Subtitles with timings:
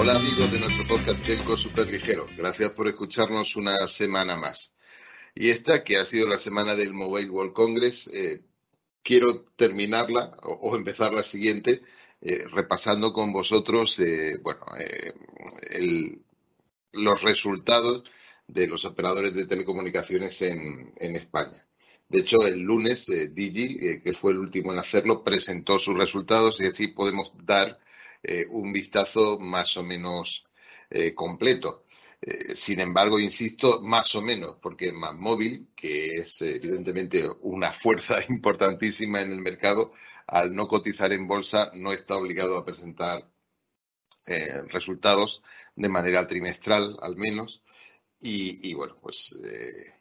[0.00, 2.26] Hola amigos de nuestro podcast Telco Super Ligero.
[2.34, 4.74] Gracias por escucharnos una semana más.
[5.34, 8.42] Y esta, que ha sido la semana del Mobile World Congress, eh,
[9.02, 11.82] quiero terminarla o, empezar la siguiente
[12.22, 14.64] eh, repasando con vosotros eh, bueno,
[16.92, 18.04] los resultados
[18.46, 21.66] de los operadores de telecomunicaciones en, España.
[22.08, 26.64] De hecho, el lunes Digi, que fue el último en hacerlo, presentó sus resultados y
[26.64, 27.78] así podemos dar
[28.50, 30.44] un vistazo más o menos
[31.14, 31.84] completo.
[32.22, 39.20] Eh, sin embargo, insisto, más o menos, porque móvil, que es evidentemente una fuerza importantísima
[39.20, 39.92] en el mercado,
[40.26, 43.26] al no cotizar en bolsa, no está obligado a presentar
[44.26, 45.42] eh, resultados
[45.76, 47.62] de manera trimestral, al menos.
[48.20, 49.94] Y, bueno, pues eh,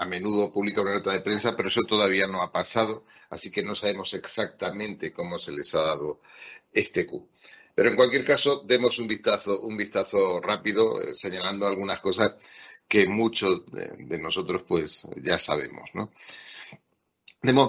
[0.00, 3.62] a menudo publica una nota de prensa, pero eso todavía no ha pasado, así que
[3.62, 6.22] no sabemos exactamente cómo se les ha dado
[6.72, 7.28] este Q.
[7.74, 12.32] Pero en cualquier caso, demos un vistazo, un vistazo rápido, eh, señalando algunas cosas
[12.88, 16.10] que muchos de, nosotros pues ya sabemos, ¿no?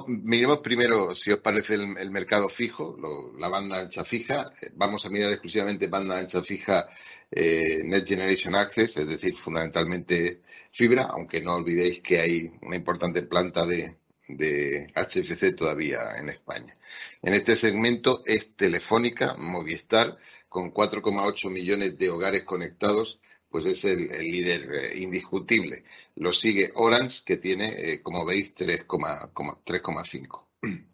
[0.07, 2.97] miremos primero, si os parece, el, mercado fijo,
[3.37, 4.51] la banda ancha fija.
[4.73, 6.89] Vamos a mirar exclusivamente banda ancha fija
[7.31, 13.23] eh, Net Generation Access, es decir, fundamentalmente fibra, aunque no olvidéis que hay una importante
[13.23, 13.95] planta de,
[14.27, 16.77] de HFC todavía en España.
[17.21, 20.17] En este segmento es Telefónica, Movistar,
[20.49, 25.83] con 4,8 millones de hogares conectados, pues es el, líder eh, indiscutible.
[26.15, 30.47] Lo sigue Orange, que tiene, eh, como veis, 3,5.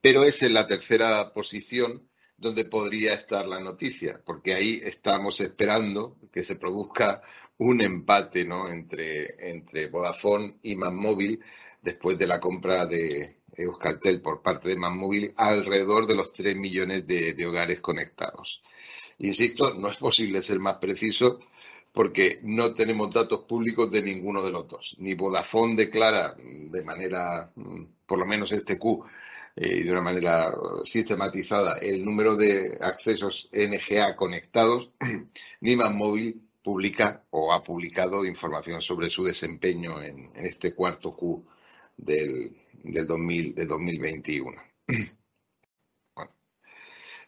[0.00, 6.16] Pero es en la tercera posición donde podría estar la noticia, porque ahí estamos esperando
[6.32, 7.22] que se produzca
[7.58, 8.68] un empate ¿no?
[8.68, 11.40] entre, entre Vodafone y Manmóvil
[11.80, 17.06] después de la compra de Euskaltel por parte de Manmóvil alrededor de los 3 millones
[17.06, 18.62] de, hogares conectados.
[19.18, 21.38] Insisto, no es posible ser más preciso
[21.92, 24.96] porque no tenemos datos públicos de ninguno de los dos.
[24.98, 29.04] Ni Vodafone declara de manera, mm, por lo menos este Q,
[29.56, 30.54] eh, de una manera
[30.84, 34.90] sistematizada el número de accesos NGA conectados,
[35.60, 41.44] ni Manmóvil publica o ha publicado información sobre su desempeño en este cuarto Q
[41.96, 44.62] del, del, 2000, 2021.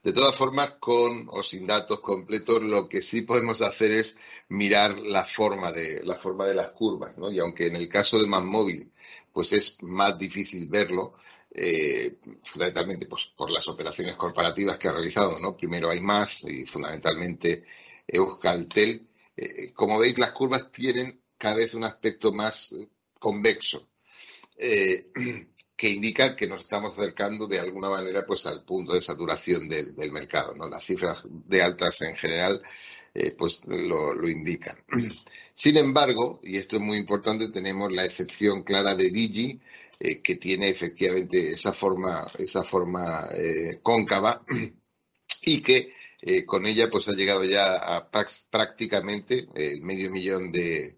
[0.04, 4.18] De todas formas, con o sin datos completos, lo que sí podemos hacer es
[4.50, 7.32] mirar la forma de, la forma de las curvas, ¿no?
[7.32, 8.92] Y aunque en el caso de móvil
[9.32, 11.14] pues es más difícil verlo,
[11.56, 15.56] eh, fundamentalmente pues, por las operaciones corporativas que ha realizado, ¿no?
[15.56, 17.64] Primero hay más y fundamentalmente
[18.08, 19.06] Euskaltel.
[19.36, 22.88] Eh, como veis, las curvas tienen cada vez un aspecto más eh,
[23.18, 23.88] convexo.
[25.76, 30.12] Que indica que nos estamos acercando de alguna manera pues al punto de saturación del,
[30.12, 30.54] mercado.
[30.54, 30.68] ¿no?
[30.68, 32.62] Las cifras de altas en general
[33.36, 34.76] pues lo, indican.
[35.52, 39.60] Sin embargo, y esto es muy importante, tenemos la excepción clara de Digi,
[40.00, 43.28] eh, que tiene efectivamente esa forma, esa forma
[43.82, 44.44] cóncava
[45.42, 45.92] y que
[46.46, 50.96] con ella pues ha llegado ya a prácticamente el medio millón de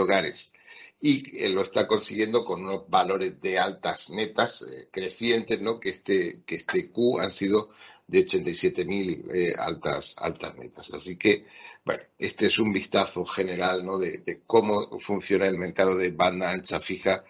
[0.00, 0.52] hogares
[1.00, 5.80] y lo está consiguiendo con unos valores de altas netas eh, crecientes, ¿no?
[5.80, 7.70] Que este, que este Q han sido
[8.06, 10.92] de 87.000 eh, altas, altas netas.
[10.92, 11.46] Así que,
[11.84, 13.98] bueno, este es un vistazo general, ¿no?
[13.98, 17.24] De, cómo funciona el mercado de banda ancha fija,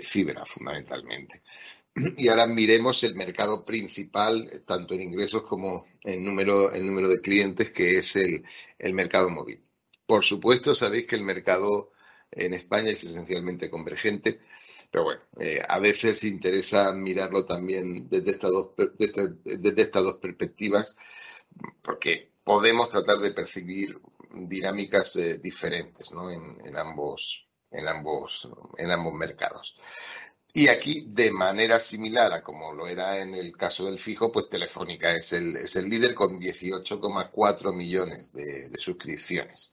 [0.00, 1.42] fibra fundamentalmente.
[2.16, 7.20] Y ahora miremos el mercado principal, tanto en ingresos como en número, el número de
[7.20, 8.44] clientes, que es el,
[8.78, 9.62] el mercado móvil.
[10.06, 11.92] Por supuesto, sabéis que el mercado
[12.30, 14.40] en España es esencialmente convergente,
[14.90, 20.96] pero bueno, eh, a veces interesa mirarlo también desde estas dos, desde, estas dos perspectivas,
[21.82, 23.98] porque podemos tratar de percibir
[24.34, 26.30] dinámicas eh, diferentes ¿no?
[26.30, 28.48] en, ambos, en, ambos,
[28.78, 29.74] en ambos mercados.
[30.54, 34.50] Y aquí, de manera similar a como lo era en el caso del fijo, pues
[34.50, 39.72] Telefónica es el, es el líder con 18,4 millones de, suscripciones.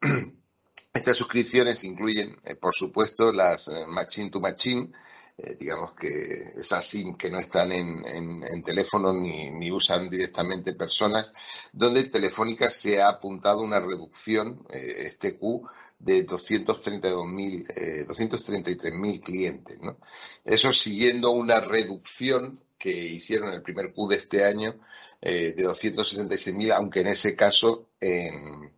[0.92, 4.92] Estas suscripciones incluyen, eh, por supuesto, las eh, Machine to Machine,
[5.36, 11.32] eh, digamos que esas SIM que no están en, teléfono ni, usan directamente personas,
[11.72, 19.78] donde Telefónica se ha apuntado una reducción, este Q, de 232.000, 233.000 clientes.
[19.80, 19.98] ¿no?
[20.44, 24.78] Eso siguiendo una reducción que hicieron en el primer Q de este año
[25.20, 28.72] de 266.000, aunque en ese caso en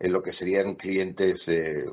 [0.00, 1.84] en lo que serían clientes eh,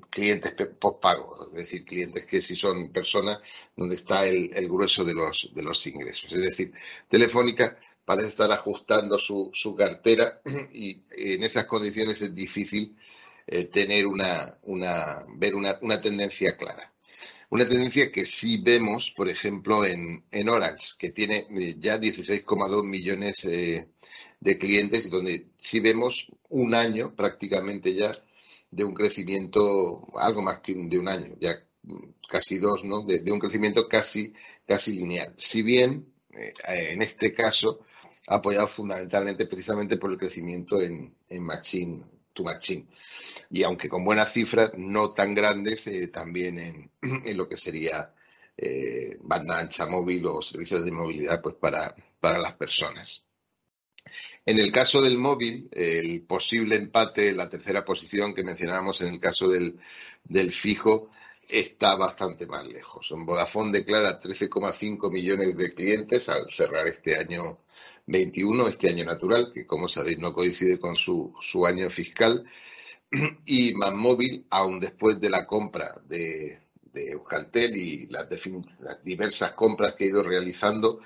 [0.00, 3.40] clientes postpago, es decir, clientes que si son personas
[3.76, 6.32] donde está el, grueso de los, de los ingresos.
[6.32, 6.72] Es decir,
[7.08, 10.40] Telefónica parece estar ajustando su, cartera
[10.72, 12.96] y en esas condiciones es difícil
[13.46, 16.92] eh, tener una, una, ver una, una, tendencia clara.
[17.50, 22.84] Una tendencia que sí vemos, por ejemplo, en, en Orange, que tiene eh, ya 16,2
[22.84, 23.88] millones eh,
[24.40, 28.12] de clientes y donde sí vemos un año prácticamente ya
[28.76, 31.54] de un crecimiento, algo más que de un año, ya
[32.28, 33.02] casi dos, ¿no?
[33.02, 34.34] De, un crecimiento casi,
[34.66, 35.34] casi lineal.
[35.38, 36.12] Si bien,
[36.68, 37.80] en este caso,
[38.26, 42.02] apoyado fundamentalmente precisamente por el crecimiento en, en Machine
[42.34, 42.86] to Machine.
[43.50, 48.12] Y aunque con buenas cifras, no tan grandes, eh, también en, en, lo que sería
[48.58, 53.26] eh, banda ancha móvil o servicios de movilidad pues para, para las personas.
[54.48, 59.18] En el caso del móvil, el posible empate, la tercera posición que mencionábamos en el
[59.18, 59.80] caso del,
[60.52, 61.10] fijo,
[61.48, 63.12] está bastante más lejos.
[63.16, 67.58] Vodafone declara 13,5 millones de clientes al cerrar este año
[68.06, 71.34] 21, este año natural, que como sabéis no coincide con su,
[71.66, 72.44] año fiscal,
[73.46, 76.60] y Manmóvil, aún después de la compra de,
[76.92, 78.28] de Euskaltel y las,
[79.02, 81.00] diversas compras que ha ido realizando,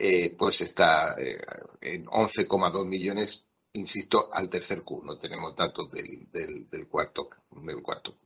[0.00, 1.40] eh, pues está eh,
[1.80, 5.02] en 11,2 millones, insisto, al tercer Q.
[5.04, 6.28] No tenemos datos del,
[6.88, 8.18] cuarto, del cuarto Q.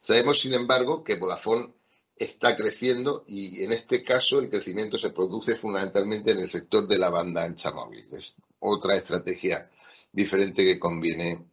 [0.00, 1.72] Sabemos, sin embargo, que Vodafone
[2.16, 6.98] está creciendo y en este caso el crecimiento se produce fundamentalmente en el sector de
[6.98, 8.08] la banda ancha móvil.
[8.12, 9.70] Es otra estrategia
[10.12, 11.46] diferente que conviene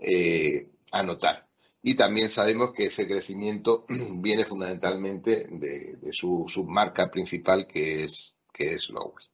[0.00, 1.46] eh, anotar.
[1.82, 3.84] Y también sabemos que ese crecimiento
[4.14, 9.24] viene fundamentalmente de, de su submarca principal que es, que es Lowy.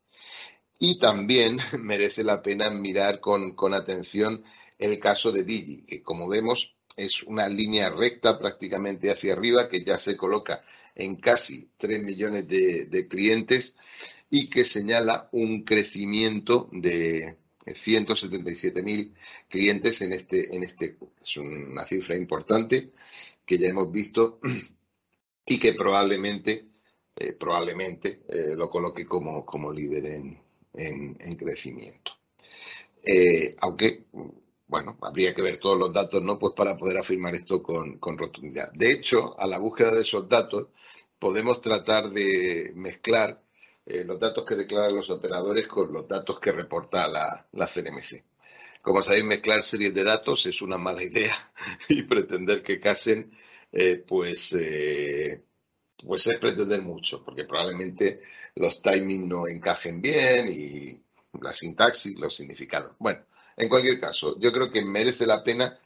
[0.79, 4.45] Y también merece la pena mirar con, con atención
[4.79, 9.83] el caso de Digi, que como vemos es una línea recta prácticamente hacia arriba que
[9.85, 10.65] ya se coloca
[10.95, 13.75] en casi 3 millones de, clientes
[14.31, 17.37] y que señala un crecimiento de
[17.67, 19.13] 177.000
[19.49, 20.97] clientes en este, en este.
[21.21, 22.93] Es una cifra importante
[23.45, 24.41] que ya hemos visto
[25.47, 26.67] y que probablemente,
[27.19, 30.39] eh, probablemente eh, lo coloque como, como líder en,
[30.75, 32.13] en, crecimiento.
[33.07, 34.05] Eh, aunque
[34.67, 36.39] bueno, habría que ver todos los datos, ¿no?
[36.39, 38.71] Pues para poder afirmar esto con, con, rotundidad.
[38.73, 40.69] De hecho, a la búsqueda de esos datos
[41.19, 43.43] podemos tratar de mezclar
[43.87, 48.25] los datos que declaran los operadores con los datos que reporta la, la CNMC.
[48.83, 51.35] Como sabéis, mezclar series de datos es una mala idea
[51.89, 53.31] y pretender que casen,
[54.07, 54.53] pues,
[56.05, 58.23] pues es pretender mucho, porque probablemente
[58.55, 61.01] los timings no encajen bien y
[61.41, 62.95] la sintaxis, los significados.
[62.99, 63.25] Bueno,
[63.57, 65.79] en cualquier caso, yo creo que merece la pena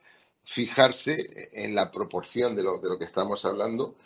[0.44, 3.96] fijarse en la proporción de lo, de lo que estamos hablando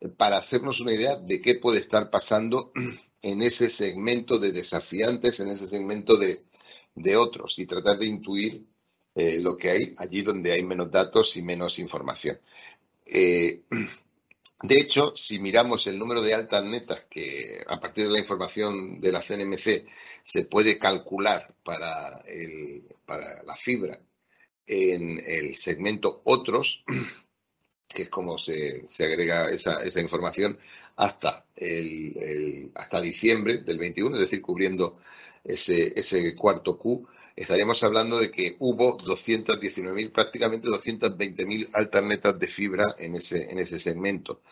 [0.00, 2.72] eh, para hacernos una idea de qué puede estar pasando
[3.22, 6.44] en ese segmento de desafiantes, en ese segmento de,
[6.94, 8.66] de otros y tratar de intuir
[9.14, 12.38] eh, lo que hay allí donde hay menos datos y menos información.
[13.06, 13.62] Eh,
[14.66, 18.98] de hecho, si miramos el número de altas netas que a partir de la información
[18.98, 19.86] de la CNMC
[20.22, 24.00] se puede calcular para, el, para la fibra
[24.66, 26.82] en el segmento otros,
[27.88, 30.58] que es como se, agrega esa, esa, información
[30.96, 34.98] hasta, el, hasta diciembre del 21, es decir, cubriendo
[35.44, 37.06] ese, ese cuarto Q,
[37.36, 43.80] estaríamos hablando de que hubo 219.000, prácticamente 220.000 alternetas de fibra en ese, en ese
[43.80, 44.42] segmento,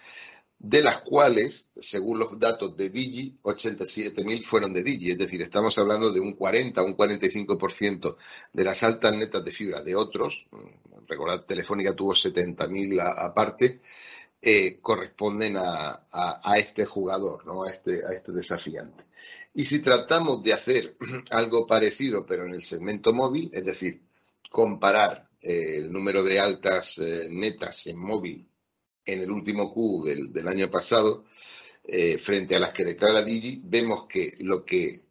[0.58, 5.76] de las cuales, según los datos de Digi, 87.000 fueron de Digi, es decir, estamos
[5.78, 8.16] hablando de un 40, un 45%
[8.52, 10.46] de las altas netas de fibra de otros,
[11.08, 13.80] recordad, Telefónica tuvo 70.000 aparte,
[14.40, 17.64] eh, corresponden a, a, a, este jugador, ¿no?
[17.64, 19.04] a, este, a este desafiante.
[19.54, 20.96] Y si tratamos de hacer
[21.30, 24.02] algo parecido, pero en el segmento móvil, es decir,
[24.50, 28.48] comparar eh, el número de altas eh, netas en móvil
[29.04, 31.24] en el último Q del, del año pasado,
[31.84, 35.02] eh, frente a las que declara Digi, vemos que lo que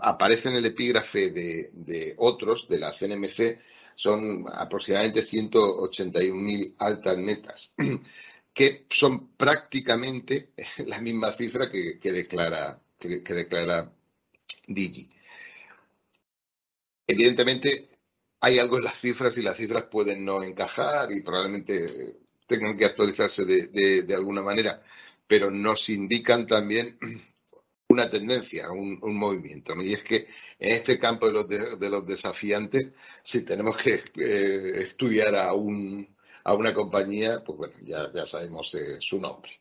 [0.00, 3.58] aparece en el epígrafe de, de otros, de la CNMC,
[3.96, 7.74] son aproximadamente 181.000 altas netas,
[8.54, 10.52] que son prácticamente
[10.86, 13.92] la misma cifra que, que declara, que, declara
[14.66, 15.08] Digi.
[17.06, 17.86] Evidentemente,
[18.40, 22.84] hay algo en las cifras y las cifras pueden no encajar y probablemente tengan que
[22.84, 24.82] actualizarse de, alguna manera,
[25.26, 26.98] pero nos indican también
[27.88, 29.74] una tendencia, un, movimiento.
[29.82, 30.28] Y es que
[30.58, 36.16] en este campo de los, de, los desafiantes, si tenemos que eh, estudiar a, un,
[36.44, 39.60] a una compañía, pues bueno, ya, ya sabemos eh, su nombre.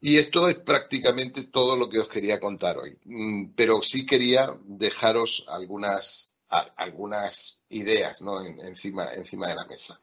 [0.00, 2.96] Y esto es prácticamente todo lo que os quería contar hoy.
[3.04, 8.20] Mm, pero sí quería dejaros algunas, algunas ideas
[8.62, 10.00] encima, encima de la mesa.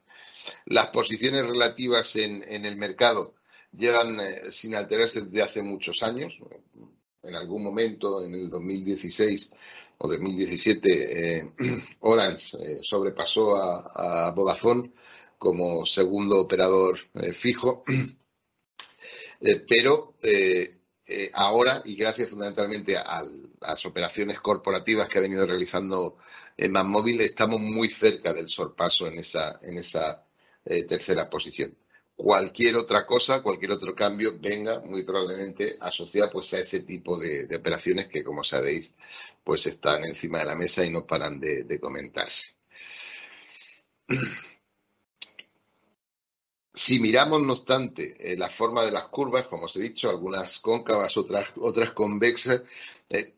[0.66, 3.34] Las posiciones relativas en, el mercado
[3.76, 6.36] llevan eh, sin alterarse desde hace muchos años.
[7.22, 9.52] En algún momento, en el 2016
[9.98, 11.52] o 2017, eh,
[12.00, 14.92] Orange eh, sobrepasó a, a, Vodafone
[15.38, 16.98] como segundo operador
[17.32, 17.84] fijo.
[19.68, 20.14] pero
[21.32, 23.24] ahora, y gracias fundamentalmente a,
[23.60, 26.16] las operaciones corporativas que ha venido realizando
[26.84, 30.24] móvil estamos muy cerca del sorpaso en esa, en esa
[30.64, 31.76] eh, tercera posición.
[32.14, 37.48] Cualquier otra cosa, cualquier otro cambio venga muy probablemente asociado pues a ese tipo de,
[37.56, 38.94] operaciones que, como sabéis,
[39.42, 42.54] pues están encima de la mesa y no paran de, comentarse.
[46.74, 50.58] Si miramos, no obstante, eh, la forma de las curvas, como os he dicho, algunas
[50.60, 52.62] cóncavas, otras, otras convexas,
[53.10, 53.34] eh,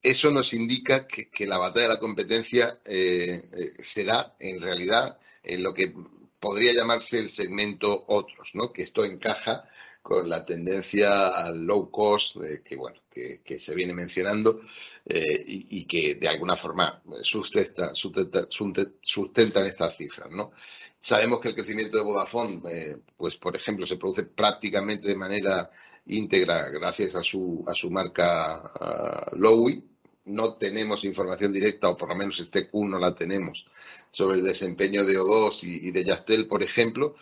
[0.00, 3.42] eso nos indica que, la batalla de la competencia eh,
[3.80, 5.92] se da en realidad en lo que
[6.38, 8.72] podría llamarse el segmento otros, ¿no?
[8.72, 9.64] Que esto encaja
[10.02, 14.60] con la tendencia al low cost que bueno que, se viene mencionando
[15.04, 20.52] eh, y, que de alguna forma sustenta, sustentan estas cifras, ¿no?
[20.98, 22.62] Sabemos que el crecimiento de Vodafone,
[23.16, 25.70] pues por ejemplo, se produce prácticamente de manera
[26.06, 29.84] íntegra gracias a su, a su marca uh, Lowy,
[30.24, 33.66] no tenemos información directa, o por lo menos este Q no la tenemos,
[34.10, 37.16] sobre el desempeño de O2 y, de Yastel, por ejemplo,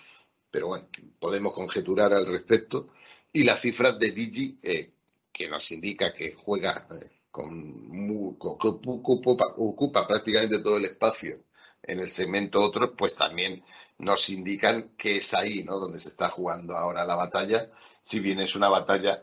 [0.51, 0.89] pero bueno,
[1.19, 2.89] podemos conjeturar al respecto.
[3.33, 4.93] Y las cifras de Digi, eh,
[5.33, 11.45] que nos indica que juega eh, con, ocupa, prácticamente todo el espacio
[11.83, 13.63] en el segmento otro, pues también
[13.99, 15.79] nos indican que es ahí, ¿no?
[15.79, 17.71] Donde se está jugando ahora la batalla,
[18.03, 19.23] si bien es una batalla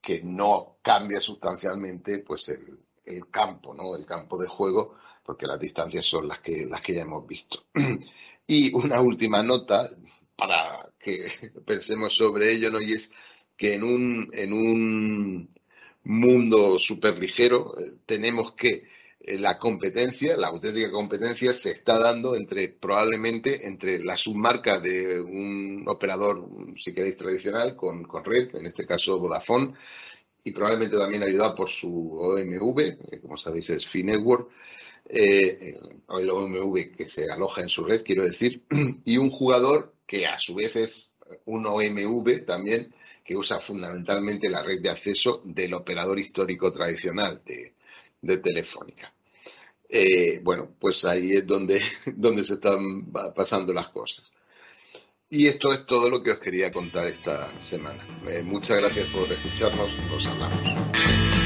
[0.00, 3.96] que no cambia sustancialmente, pues el, el campo, ¿no?
[3.96, 7.64] El campo de juego, porque las distancias son las que, las que ya hemos visto.
[8.46, 9.88] Y una última nota
[10.36, 11.26] para que
[11.66, 12.80] pensemos sobre ello, ¿no?
[12.80, 13.10] Y es
[13.56, 15.54] que en un, en un
[16.04, 18.84] mundo súper ligero eh, tenemos que
[19.20, 25.20] eh, la competencia, la auténtica competencia se está dando entre probablemente entre la submarca de
[25.20, 29.72] un operador, si queréis, tradicional con, con red, en este caso Vodafone,
[30.44, 34.50] y probablemente también ayudado por su OMV, que como sabéis es Finetwork,
[35.06, 35.74] eh,
[36.10, 38.62] el OMV que se aloja en su red, quiero decir,
[39.04, 41.10] y un jugador que a su vez es
[41.46, 42.94] un OMV también,
[43.24, 47.72] que usa fundamentalmente la red de acceso del operador histórico tradicional de,
[48.38, 49.12] Telefónica.
[49.88, 51.80] Eh, bueno, pues ahí es donde,
[52.16, 54.32] donde se están pasando las cosas.
[55.28, 58.06] Y esto es todo lo que os quería contar esta semana.
[58.26, 59.92] Eh, muchas gracias por escucharnos.
[60.12, 61.43] Os hablamos.